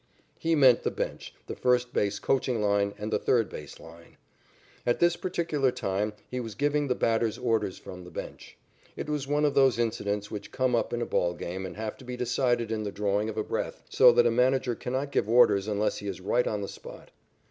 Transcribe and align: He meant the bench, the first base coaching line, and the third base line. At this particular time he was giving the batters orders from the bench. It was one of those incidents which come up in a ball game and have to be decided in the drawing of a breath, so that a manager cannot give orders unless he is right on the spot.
He 0.39 0.55
meant 0.55 0.81
the 0.81 0.89
bench, 0.89 1.35
the 1.45 1.55
first 1.55 1.93
base 1.93 2.17
coaching 2.17 2.59
line, 2.59 2.95
and 2.97 3.13
the 3.13 3.19
third 3.19 3.49
base 3.49 3.79
line. 3.79 4.17
At 4.83 4.99
this 4.99 5.15
particular 5.15 5.69
time 5.71 6.13
he 6.27 6.39
was 6.39 6.55
giving 6.55 6.87
the 6.87 6.95
batters 6.95 7.37
orders 7.37 7.77
from 7.77 8.03
the 8.03 8.09
bench. 8.09 8.57
It 8.95 9.07
was 9.11 9.27
one 9.27 9.45
of 9.45 9.53
those 9.53 9.77
incidents 9.77 10.31
which 10.31 10.51
come 10.51 10.73
up 10.73 10.91
in 10.91 11.03
a 11.03 11.05
ball 11.05 11.35
game 11.35 11.67
and 11.67 11.77
have 11.77 11.97
to 11.97 12.03
be 12.03 12.17
decided 12.17 12.71
in 12.71 12.81
the 12.81 12.91
drawing 12.91 13.29
of 13.29 13.37
a 13.37 13.43
breath, 13.43 13.83
so 13.91 14.11
that 14.13 14.25
a 14.25 14.31
manager 14.31 14.73
cannot 14.73 15.11
give 15.11 15.29
orders 15.29 15.67
unless 15.67 15.99
he 15.99 16.07
is 16.07 16.19
right 16.19 16.47
on 16.47 16.61
the 16.63 16.67
spot. 16.67 17.11